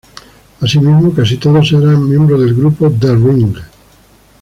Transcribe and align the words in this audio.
Asimismo, 0.61 1.13
casi 1.13 1.37
todos 1.37 1.73
eran 1.73 2.09
miembros 2.09 2.41
del 2.41 2.55
grupo 2.55 2.89
Der 2.89 3.19
Ring. 3.19 3.55